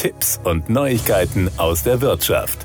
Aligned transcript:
Tipps 0.00 0.40
und 0.44 0.70
Neuigkeiten 0.70 1.50
aus 1.58 1.82
der 1.82 2.00
Wirtschaft. 2.00 2.64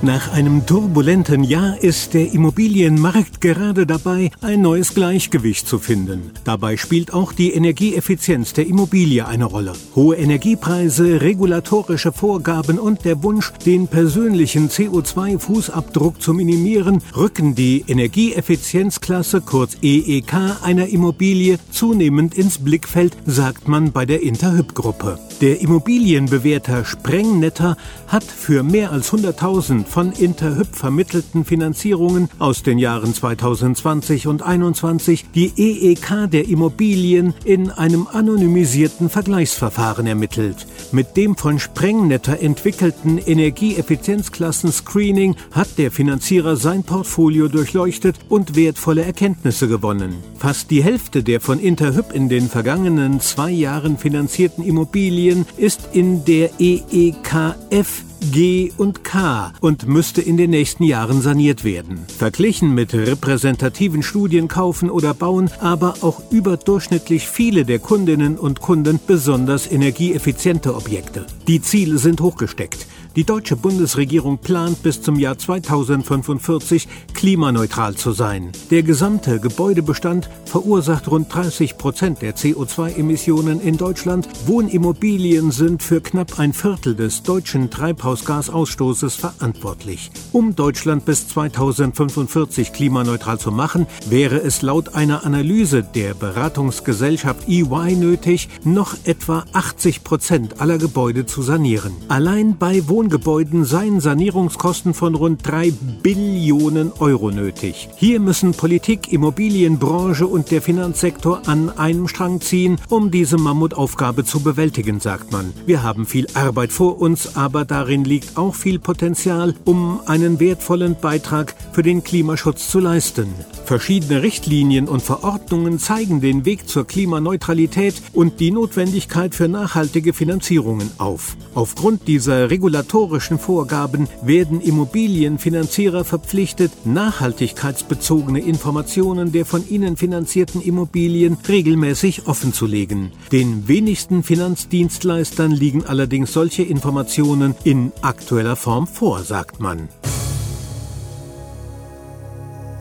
Nach 0.00 0.32
einem 0.32 0.64
turbulenten 0.64 1.44
Jahr 1.44 1.78
ist 1.78 2.14
der 2.14 2.32
Immobilienmarkt 2.32 3.42
gerade 3.42 3.86
dabei, 3.86 4.30
ein 4.40 4.62
neues 4.62 4.94
Gleichgewicht 4.94 5.68
zu 5.68 5.78
finden. 5.78 6.30
Dabei 6.44 6.78
spielt 6.78 7.12
auch 7.12 7.34
die 7.34 7.52
Energieeffizienz 7.52 8.54
der 8.54 8.66
Immobilie 8.66 9.26
eine 9.28 9.44
Rolle. 9.44 9.74
Hohe 9.94 10.16
Energiepreise, 10.16 11.20
regulatorische 11.20 12.10
Vorgaben 12.10 12.78
und 12.78 13.04
der 13.04 13.22
Wunsch, 13.22 13.52
den 13.66 13.86
persönlichen 13.86 14.70
CO2-Fußabdruck 14.70 16.20
zu 16.20 16.32
minimieren, 16.32 17.02
rücken 17.14 17.54
die 17.54 17.84
Energieeffizienzklasse 17.86 19.42
kurz 19.42 19.76
EEK 19.82 20.32
einer 20.62 20.88
Immobilie 20.88 21.58
zunehmend 21.70 22.34
ins 22.34 22.56
Blickfeld, 22.56 23.14
sagt 23.26 23.68
man 23.68 23.92
bei 23.92 24.06
der 24.06 24.22
Interhyp-Gruppe. 24.22 25.18
Der 25.42 25.60
Immobilienbewerter 25.60 26.84
Sprengnetter 26.84 27.76
hat 28.06 28.22
für 28.22 28.62
mehr 28.62 28.92
als 28.92 29.12
100.000 29.12 29.86
von 29.86 30.12
Interhyp 30.12 30.68
vermittelten 30.72 31.44
Finanzierungen 31.44 32.28
aus 32.38 32.62
den 32.62 32.78
Jahren 32.78 33.12
2020 33.12 34.28
und 34.28 34.38
2021 34.38 35.24
die 35.34 35.52
EEK 35.56 36.30
der 36.30 36.48
Immobilien 36.48 37.34
in 37.44 37.72
einem 37.72 38.06
anonymisierten 38.06 39.10
Vergleichsverfahren 39.10 40.06
ermittelt. 40.06 40.64
Mit 40.92 41.16
dem 41.16 41.36
von 41.36 41.58
Sprengnetter 41.58 42.38
entwickelten 42.38 43.18
Energieeffizienzklassen-Screening 43.18 45.34
hat 45.50 45.76
der 45.76 45.90
Finanzierer 45.90 46.54
sein 46.54 46.84
Portfolio 46.84 47.48
durchleuchtet 47.48 48.14
und 48.28 48.54
wertvolle 48.54 49.04
Erkenntnisse 49.04 49.66
gewonnen. 49.66 50.14
Fast 50.38 50.70
die 50.70 50.84
Hälfte 50.84 51.24
der 51.24 51.40
von 51.40 51.58
Interhyp 51.58 52.12
in 52.12 52.28
den 52.28 52.48
vergangenen 52.48 53.18
zwei 53.18 53.50
Jahren 53.50 53.98
finanzierten 53.98 54.64
Immobilien 54.64 55.31
ist 55.56 55.88
in 55.92 56.24
der 56.24 56.50
EEKF 56.58 58.04
G 58.30 58.70
und 58.76 59.02
K 59.02 59.52
und 59.60 59.88
müsste 59.88 60.22
in 60.22 60.36
den 60.36 60.50
nächsten 60.50 60.84
Jahren 60.84 61.20
saniert 61.20 61.64
werden. 61.64 62.06
Verglichen 62.16 62.72
mit 62.74 62.94
repräsentativen 62.94 64.02
Studien 64.02 64.46
kaufen 64.48 64.90
oder 64.90 65.12
bauen 65.12 65.50
aber 65.60 65.96
auch 66.02 66.30
überdurchschnittlich 66.30 67.26
viele 67.26 67.64
der 67.64 67.80
Kundinnen 67.80 68.38
und 68.38 68.60
Kunden 68.60 69.00
besonders 69.04 69.70
energieeffiziente 69.70 70.74
Objekte. 70.74 71.26
Die 71.48 71.60
Ziele 71.60 71.98
sind 71.98 72.20
hochgesteckt. 72.20 72.86
Die 73.14 73.24
deutsche 73.24 73.56
Bundesregierung 73.56 74.38
plant 74.38 74.82
bis 74.82 75.02
zum 75.02 75.18
Jahr 75.18 75.36
2045 75.36 76.88
klimaneutral 77.12 77.94
zu 77.94 78.12
sein. 78.12 78.52
Der 78.70 78.82
gesamte 78.82 79.38
Gebäudebestand 79.38 80.30
verursacht 80.46 81.10
rund 81.10 81.32
30 81.32 81.76
Prozent 81.76 82.22
der 82.22 82.34
CO2-Emissionen 82.34 83.60
in 83.60 83.76
Deutschland. 83.76 84.28
Wohnimmobilien 84.46 85.50
sind 85.50 85.82
für 85.82 86.00
knapp 86.00 86.38
ein 86.38 86.54
Viertel 86.54 86.94
des 86.94 87.22
deutschen 87.22 87.68
Treibhausgasausstoßes 87.68 89.16
verantwortlich. 89.16 90.10
Um 90.32 90.56
Deutschland 90.56 91.04
bis 91.04 91.28
2045 91.28 92.72
klimaneutral 92.72 93.38
zu 93.38 93.52
machen, 93.52 93.86
wäre 94.08 94.40
es 94.40 94.62
laut 94.62 94.94
einer 94.94 95.26
Analyse 95.26 95.82
der 95.82 96.14
Beratungsgesellschaft 96.14 97.46
EY 97.46 97.94
nötig, 97.94 98.48
noch 98.64 98.96
etwa 99.04 99.44
80 99.52 100.02
Prozent 100.02 100.60
aller 100.62 100.78
Gebäude 100.78 101.26
zu 101.26 101.42
sanieren. 101.42 101.92
Allein 102.08 102.56
bei 102.56 102.88
Wohn 102.88 103.01
Wohngebäuden 103.02 103.64
seien 103.64 104.00
Sanierungskosten 104.00 104.94
von 104.94 105.16
rund 105.16 105.40
3 105.44 105.72
Billionen 106.04 106.92
Euro 107.00 107.32
nötig. 107.32 107.88
Hier 107.96 108.20
müssen 108.20 108.52
Politik, 108.52 109.12
Immobilienbranche 109.12 110.24
und 110.24 110.52
der 110.52 110.62
Finanzsektor 110.62 111.42
an 111.46 111.68
einem 111.70 112.06
Strang 112.06 112.40
ziehen, 112.40 112.78
um 112.88 113.10
diese 113.10 113.38
Mammutaufgabe 113.38 114.24
zu 114.24 114.38
bewältigen, 114.38 115.00
sagt 115.00 115.32
man. 115.32 115.52
Wir 115.66 115.82
haben 115.82 116.06
viel 116.06 116.28
Arbeit 116.34 116.70
vor 116.70 117.00
uns, 117.00 117.34
aber 117.34 117.64
darin 117.64 118.04
liegt 118.04 118.36
auch 118.36 118.54
viel 118.54 118.78
Potenzial, 118.78 119.56
um 119.64 119.98
einen 120.06 120.38
wertvollen 120.38 120.94
Beitrag 120.94 121.56
für 121.72 121.82
den 121.82 122.04
Klimaschutz 122.04 122.70
zu 122.70 122.78
leisten. 122.78 123.28
Verschiedene 123.64 124.22
Richtlinien 124.22 124.88
und 124.88 125.02
Verordnungen 125.02 125.78
zeigen 125.78 126.20
den 126.20 126.44
Weg 126.44 126.68
zur 126.68 126.86
Klimaneutralität 126.86 127.94
und 128.12 128.40
die 128.40 128.50
Notwendigkeit 128.50 129.34
für 129.34 129.48
nachhaltige 129.48 130.12
Finanzierungen 130.12 130.90
auf. 130.98 131.36
Aufgrund 131.54 132.06
dieser 132.08 132.50
regulatorischen 132.50 133.38
Vorgaben 133.38 134.08
werden 134.22 134.60
Immobilienfinanzierer 134.60 136.04
verpflichtet, 136.04 136.72
nachhaltigkeitsbezogene 136.84 138.40
Informationen 138.40 139.32
der 139.32 139.46
von 139.46 139.68
ihnen 139.68 139.96
finanzierten 139.96 140.60
Immobilien 140.60 141.38
regelmäßig 141.48 142.26
offenzulegen. 142.26 143.12
Den 143.30 143.68
wenigsten 143.68 144.22
Finanzdienstleistern 144.22 145.50
liegen 145.50 145.84
allerdings 145.86 146.32
solche 146.32 146.62
Informationen 146.62 147.54
in 147.64 147.92
aktueller 148.02 148.56
Form 148.56 148.86
vor, 148.86 149.22
sagt 149.22 149.60
man. 149.60 149.88